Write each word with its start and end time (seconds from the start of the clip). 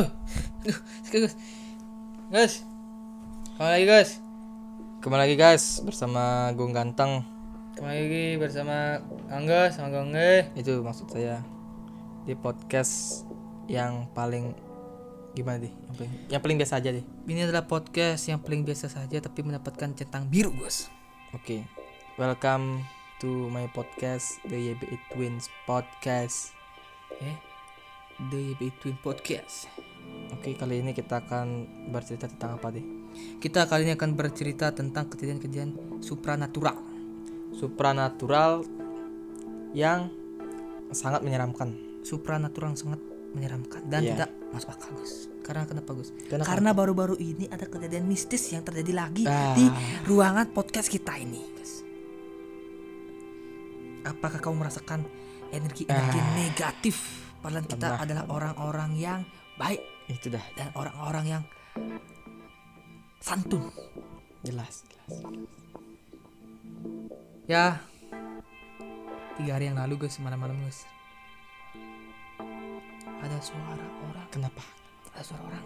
Aduh, 0.00 0.80
guys, 1.12 1.36
guys, 2.32 2.54
kembali 3.56 3.72
lagi 3.76 3.86
guys, 3.86 4.10
Kembali 5.04 5.20
lagi 5.28 5.36
guys 5.36 5.64
bersama 5.84 6.48
Gung 6.56 6.72
Ganteng 6.72 7.20
kembali 7.76 7.96
lagi 8.08 8.26
bersama 8.40 9.04
Angga 9.28 9.68
sama 9.68 9.92
Gongge. 9.92 10.52
itu 10.56 10.80
maksud 10.80 11.12
saya 11.12 11.44
di 12.24 12.32
podcast 12.32 13.24
yang 13.68 14.08
paling 14.16 14.56
gimana 15.36 15.68
deh 15.68 15.72
yang 15.72 15.94
paling, 15.96 16.12
yang 16.32 16.40
paling 16.40 16.56
biasa 16.56 16.80
aja 16.80 16.90
deh. 16.96 17.04
Ini 17.28 17.48
adalah 17.48 17.68
podcast 17.68 18.24
yang 18.24 18.40
paling 18.40 18.64
biasa 18.64 18.88
saja 18.88 19.20
tapi 19.20 19.44
mendapatkan 19.44 19.92
centang 19.92 20.24
biru 20.32 20.48
guys. 20.56 20.88
Oke, 21.36 21.68
welcome 22.16 22.88
to 23.20 23.52
my 23.52 23.68
podcast 23.76 24.40
the 24.48 24.72
YBI 24.72 24.96
Twins 25.12 25.52
podcast. 25.68 26.56
Eh, 27.20 27.50
The 28.28 28.52
YB 28.52 28.72
Twin 28.80 28.98
Podcast. 29.00 29.89
Oke 30.30 30.56
kali 30.56 30.80
ini 30.80 30.96
kita 30.96 31.20
akan 31.20 31.46
bercerita 31.90 32.24
tentang 32.24 32.56
apa 32.56 32.72
deh? 32.72 32.84
Kita 33.36 33.66
kali 33.66 33.84
ini 33.84 33.92
akan 33.92 34.10
bercerita 34.14 34.72
tentang 34.72 35.10
kejadian-kejadian 35.10 36.00
supranatural. 36.00 36.78
Supranatural 37.52 38.64
yang 39.74 40.08
sangat 40.90 41.20
menyeramkan. 41.20 41.76
Supranatural 42.00 42.72
yang 42.72 42.80
sangat 42.80 43.00
menyeramkan 43.30 43.82
dan 43.86 44.00
Iya. 44.02 44.10
tidak 44.16 44.30
masuk 44.50 44.70
akal 44.72 44.90
guys. 44.96 45.14
Karena 45.40 45.62
kenapa 45.66 45.90
Gus? 45.94 46.10
Kenapa? 46.26 46.46
Karena 46.46 46.70
baru-baru 46.70 47.14
ini 47.18 47.44
ada 47.46 47.66
kejadian 47.66 48.06
mistis 48.06 48.50
yang 48.50 48.62
terjadi 48.62 48.92
lagi 48.94 49.24
Ah. 49.26 49.50
di 49.52 49.66
ruangan 50.06 50.50
podcast 50.50 50.86
kita 50.86 51.18
ini, 51.18 51.42
guys. 51.52 51.82
Apakah 54.02 54.40
kamu 54.40 54.56
merasakan 54.56 55.04
energi-energi 55.50 56.18
Ah. 56.18 56.32
negatif? 56.34 56.96
Padahal 57.40 57.64
kita 57.64 57.88
Pernah. 57.88 58.02
adalah 58.04 58.24
orang-orang 58.28 58.90
yang 58.96 59.20
baik 59.60 59.80
Itu 60.08 60.32
dah 60.32 60.42
dan 60.58 60.72
orang-orang 60.74 61.24
yang 61.38 61.42
santun. 63.20 63.68
jelas. 64.42 64.82
jelas. 64.88 65.20
Ya, 67.44 67.78
tiga 69.38 69.58
hari 69.58 69.68
yang 69.70 69.78
lalu 69.78 70.06
guys, 70.06 70.16
malam-malam 70.18 70.56
guys, 70.64 70.82
ada 73.20 73.38
suara 73.38 73.86
orang, 74.10 74.26
Kenapa? 74.32 74.62
ada 75.14 75.22
suara 75.22 75.42
orang, 75.46 75.64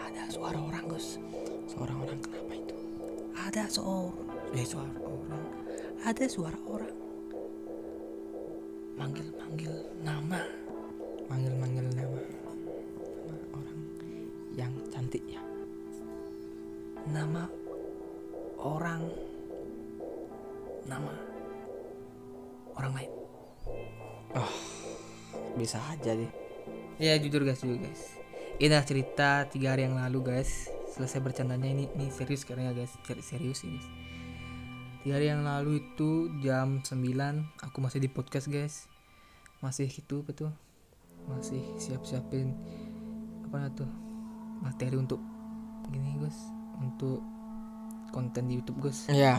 ada 0.00 0.22
suara 0.32 0.58
orang 0.58 0.84
guys. 0.88 1.20
Seorang 1.66 1.98
orang 1.98 2.18
kenapa 2.22 2.52
itu? 2.56 2.74
ada 3.36 3.62
seorang 3.68 4.16
eh 4.56 4.66
suara 4.66 4.96
orang 5.02 5.44
ada 6.02 6.24
suara 6.26 6.58
orang 6.66 6.94
manggil 8.96 9.28
manggil 9.36 9.72
nama. 10.00 10.40
Manggil-manggil 11.26 11.86
nama. 11.92 12.20
Nama 13.26 13.44
orang 13.52 13.78
yang 14.56 14.72
cantik 14.90 15.22
ya. 15.28 15.42
nama 17.06 17.46
orang. 18.58 19.02
Nama 20.86 21.12
orang 22.74 22.92
lain. 22.96 23.12
Bisa 25.56 25.78
aja 25.92 26.12
deh. 26.12 26.32
ya 26.96 27.16
jujur 27.20 27.44
guys 27.44 27.60
jujur 27.60 27.76
guys. 27.76 28.16
Ini 28.56 28.72
adalah 28.72 28.88
cerita 28.88 29.28
tiga 29.52 29.76
hari 29.76 29.84
yang 29.84 30.00
lalu 30.00 30.32
guys. 30.32 30.72
Selesai 30.96 31.20
bercandanya 31.20 31.68
ini 31.68 31.84
ini 31.92 32.08
serius 32.08 32.46
karena 32.48 32.72
ya 32.72 32.84
guys 32.84 32.96
serius 33.20 33.66
ini. 33.68 33.76
guys. 33.76 34.15
Tiga 35.06 35.22
hari 35.22 35.30
yang 35.30 35.46
lalu 35.46 35.86
itu 35.86 36.34
jam 36.42 36.82
9 36.82 36.98
aku 37.62 37.78
masih 37.78 38.02
di 38.02 38.10
podcast 38.10 38.50
guys. 38.50 38.90
Masih 39.62 39.86
gitu 39.86 40.26
betul 40.26 40.50
masih 41.30 41.62
siap-siapin 41.78 42.50
apa 43.46 43.70
tuh? 43.70 43.86
Materi 44.58 44.98
untuk 44.98 45.22
gini 45.94 46.18
guys. 46.18 46.34
Untuk 46.82 47.22
konten 48.10 48.50
di 48.50 48.58
YouTube 48.58 48.82
guys. 48.82 49.06
Ya. 49.06 49.38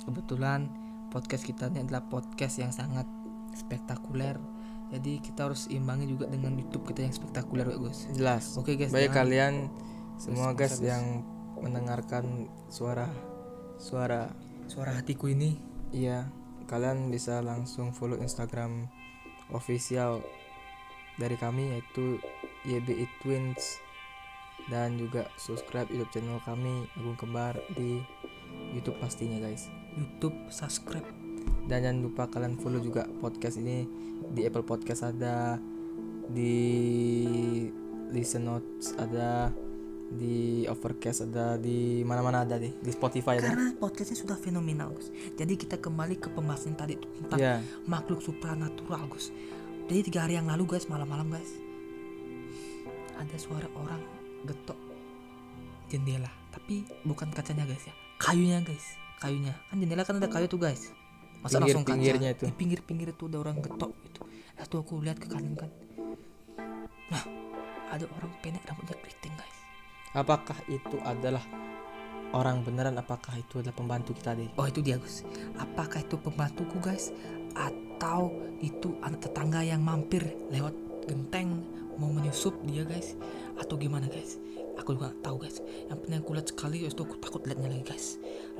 kebetulan 0.00 0.72
podcast 1.12 1.44
kita 1.44 1.68
ini 1.68 1.84
adalah 1.84 2.00
podcast 2.08 2.56
yang 2.56 2.72
sangat 2.72 3.04
spektakuler. 3.52 4.40
Jadi 4.96 5.20
kita 5.20 5.52
harus 5.52 5.68
imbangi 5.68 6.08
juga 6.08 6.24
dengan 6.24 6.56
YouTube 6.56 6.88
kita 6.88 7.04
yang 7.04 7.12
spektakuler 7.12 7.68
guys. 7.68 8.08
Jelas. 8.16 8.56
oke 8.56 8.72
guys 8.72 8.96
Baik 8.96 9.12
jangan- 9.12 9.20
kalian 9.28 9.54
semua 10.16 10.56
guys. 10.56 10.80
yang 10.80 11.20
mendengarkan 11.60 12.48
suara 12.72 13.12
suara 13.76 14.45
suara 14.66 14.94
hatiku 14.94 15.30
ini. 15.30 15.58
Iya 15.94 16.26
kalian 16.66 17.14
bisa 17.14 17.38
langsung 17.40 17.94
follow 17.94 18.18
Instagram 18.18 18.90
official 19.54 20.20
dari 21.16 21.38
kami 21.38 21.78
yaitu 21.78 22.18
YBI 22.66 23.06
Twins. 23.22 23.80
Dan 24.66 24.98
juga 24.98 25.30
subscribe 25.38 25.86
YouTube 25.94 26.10
channel 26.10 26.42
kami 26.42 26.90
Agung 26.98 27.14
Kembar 27.14 27.54
di 27.78 28.02
YouTube 28.74 28.98
pastinya 28.98 29.38
guys. 29.38 29.70
YouTube 29.94 30.34
subscribe. 30.50 31.06
Dan 31.70 31.86
jangan 31.86 32.02
lupa 32.02 32.26
kalian 32.26 32.58
follow 32.58 32.82
juga 32.82 33.06
podcast 33.22 33.62
ini 33.62 33.86
di 34.34 34.42
Apple 34.42 34.66
Podcast 34.66 35.06
ada 35.06 35.54
di 36.26 36.66
Listen 38.10 38.50
Notes 38.50 38.90
ada 38.98 39.54
di 40.06 40.62
Overcast 40.70 41.26
ada 41.26 41.58
di 41.58 42.06
mana-mana 42.06 42.46
ada 42.46 42.62
deh. 42.62 42.70
Di 42.70 42.90
Spotify 42.94 43.42
ada. 43.42 43.50
karena 43.50 43.74
podcastnya 43.74 44.18
sudah 44.22 44.38
fenomenal 44.38 44.94
guys 44.94 45.10
jadi 45.34 45.52
kita 45.58 45.76
kembali 45.82 46.22
ke 46.22 46.30
pembahasan 46.30 46.78
tadi 46.78 46.94
tentang 46.94 47.38
Ya, 47.42 47.58
makhluk 47.90 48.22
supranatural 48.22 49.02
guys 49.10 49.34
jadi 49.90 50.00
tiga 50.06 50.26
hari 50.26 50.38
yang 50.38 50.46
lalu 50.46 50.78
guys 50.78 50.86
malam-malam 50.86 51.30
guys 51.30 51.50
ada 53.16 53.36
suara 53.40 53.66
orang 53.74 54.02
getok 54.44 54.78
jendela. 55.88 56.30
Tapi 56.52 56.84
bukan 57.06 57.32
kacanya 57.32 57.64
guys 57.64 57.86
ya. 57.86 57.94
Kayunya 58.20 58.60
guys 58.62 58.86
kayunya. 59.22 59.54
Kan 59.72 59.80
jendela 59.80 60.02
kan 60.04 60.20
ada 60.20 60.28
kayu 60.30 60.46
tuh 60.46 60.60
guys 60.60 60.92
masa 61.44 61.60
langsung 61.62 61.84
kaca? 61.84 62.00
itu. 62.00 62.48
di 62.48 62.54
pinggir-pinggir 62.56 63.12
itu 63.12 63.28
ada 63.30 63.38
orang 63.42 63.58
getok 63.62 63.92
gitu. 64.08 64.20
Lalu 64.56 64.76
aku 64.82 64.94
lihat 65.04 65.18
ke 65.20 65.26
kanan 65.30 65.54
kan. 65.54 65.70
Nah 67.12 67.22
ada 67.90 68.04
orang 68.18 68.30
pendek 68.42 68.66
rambutnya 68.66 68.98
keriting 68.98 69.34
guys 69.38 69.55
apakah 70.16 70.56
itu 70.72 70.96
adalah 71.04 71.44
orang 72.32 72.64
beneran 72.64 72.96
apakah 72.96 73.36
itu 73.36 73.60
adalah 73.60 73.76
pembantu 73.76 74.16
kita 74.16 74.32
deh? 74.32 74.48
Oh 74.56 74.66
itu 74.66 74.80
dia 74.80 74.96
Gus. 74.96 75.22
Apakah 75.60 76.02
itu 76.02 76.16
pembantuku 76.16 76.80
guys? 76.80 77.12
Atau 77.52 78.32
itu 78.64 78.96
anak 79.04 79.28
tetangga 79.28 79.60
yang 79.60 79.84
mampir 79.84 80.24
lewat 80.48 80.72
genteng 81.06 81.62
mau 82.00 82.08
menyusup 82.08 82.56
dia 82.64 82.82
guys? 82.82 83.14
Atau 83.60 83.76
gimana 83.76 84.08
guys? 84.08 84.40
Aku 84.76 84.92
juga 84.96 85.12
nggak 85.12 85.20
tahu 85.24 85.36
guys. 85.40 85.56
Yang 85.88 85.98
penting 86.04 86.18
aku 86.20 86.30
lihat 86.36 86.48
sekali 86.52 86.76
itu 86.84 87.00
aku 87.00 87.16
takut 87.20 87.42
lihatnya 87.48 87.68
lagi 87.72 87.84
guys. 87.84 88.06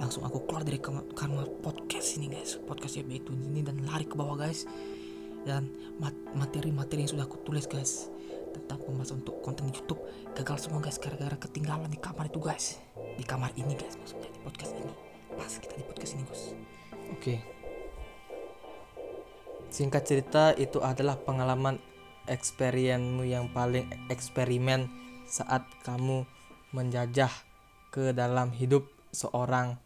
Langsung 0.00 0.24
aku 0.24 0.44
keluar 0.48 0.64
dari 0.64 0.80
kamar, 0.80 1.48
podcast 1.60 2.16
ini 2.16 2.32
guys. 2.32 2.56
Podcast 2.64 3.00
YB 3.00 3.10
itu 3.24 3.32
ini 3.36 3.60
dan 3.60 3.80
lari 3.84 4.08
ke 4.08 4.16
bawah 4.16 4.36
guys. 4.36 4.64
Dan 5.46 5.70
mat- 6.02 6.34
materi-materi 6.34 7.06
yang 7.06 7.14
sudah 7.14 7.24
aku 7.30 7.38
tulis 7.46 7.70
guys 7.70 8.10
tentang 8.50 8.82
pembahasan 8.82 9.22
untuk 9.22 9.38
konten 9.44 9.70
YouTube 9.70 10.02
gagal 10.34 10.66
semua 10.66 10.82
guys 10.82 10.98
gara-gara 10.98 11.38
ketinggalan 11.38 11.86
di 11.92 12.00
kamar 12.00 12.26
itu 12.26 12.40
guys 12.40 12.80
di 12.96 13.24
kamar 13.24 13.52
ini 13.54 13.76
guys 13.76 13.94
maksudnya 14.00 14.32
di 14.32 14.40
podcast 14.40 14.72
ini 14.74 14.92
pas 15.36 15.52
kita 15.60 15.74
di 15.76 15.84
podcast 15.84 16.12
ini 16.16 16.24
Gus 16.24 16.42
Oke. 17.12 17.34
Singkat 19.70 20.02
cerita 20.08 20.44
itu 20.56 20.80
adalah 20.82 21.20
pengalaman 21.20 21.78
experience-mu 22.26 23.22
yang 23.22 23.52
paling 23.54 23.86
eksperimen 24.10 24.90
saat 25.28 25.62
kamu 25.86 26.26
menjajah 26.74 27.30
ke 27.94 28.10
dalam 28.10 28.50
hidup 28.50 28.88
seorang 29.14 29.78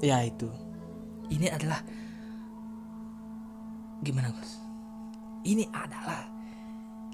ya 0.00 0.24
itu. 0.24 0.48
ini 1.32 1.48
adalah 1.48 1.80
gimana 4.02 4.34
Gus 4.34 4.58
ini 5.46 5.66
adalah 5.70 6.26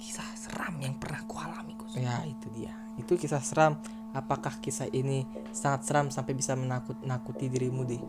kisah 0.00 0.26
seram 0.37 0.76
yang 0.81 0.96
pernah 0.96 1.20
ku 1.29 1.37
alami 1.40 1.76
Gus 1.76 1.96
Ya 1.96 2.23
itu 2.29 2.46
dia. 2.52 2.70
Itu 3.00 3.17
kisah 3.17 3.40
seram. 3.40 3.81
Apakah 4.12 4.61
kisah 4.61 4.87
ini 4.93 5.25
sangat 5.50 5.88
seram 5.88 6.06
sampai 6.12 6.37
bisa 6.37 6.52
menakut-nakuti 6.56 7.49
dirimu 7.49 7.82
deh? 7.88 8.00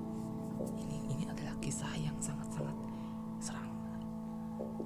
ini 0.76 0.98
ini 1.16 1.24
adalah 1.28 1.56
kisah 1.64 1.90
yang 2.00 2.16
sangat-sangat 2.20 2.76
seram 3.40 3.68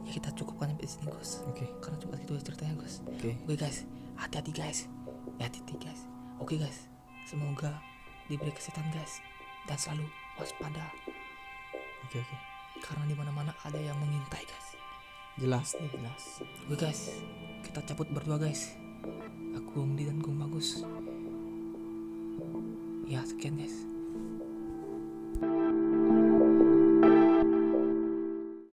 ya 0.05 0.11
kita 0.13 0.29
cukupkan 0.37 0.69
sampai 0.73 0.87
sini 0.89 1.07
Gus 1.09 1.41
Oke. 1.49 1.65
karena 1.81 1.97
cuma 1.97 2.15
itu 2.17 2.33
ceritanya 2.41 2.73
Gus 2.77 3.01
Oke. 3.09 3.33
oke 3.41 3.55
guys 3.57 3.77
hati-hati 4.17 4.51
guys 4.53 4.79
ya 5.41 5.49
hati-hati 5.49 5.75
guys 5.81 6.05
oke 6.37 6.53
guys 6.57 6.85
semoga 7.25 7.73
diberi 8.29 8.53
kesehatan 8.53 8.85
guys 8.93 9.17
dan 9.65 9.77
selalu 9.79 10.05
waspada 10.37 10.93
Oke 12.03 12.19
oke. 12.19 12.52
Karena 12.83 13.03
di 13.07 13.15
mana-mana 13.15 13.55
ada 13.63 13.79
yang 13.79 13.95
mengintai 13.95 14.43
guys 14.43 14.63
Jelas 15.33 15.73
nih 15.81 15.89
jelas. 15.89 16.23
Oke 16.69 16.77
guys, 16.77 17.09
kita 17.65 17.81
cabut 17.81 18.05
berdua 18.13 18.37
guys. 18.37 18.77